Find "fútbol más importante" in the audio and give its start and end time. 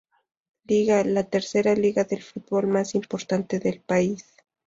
2.19-3.59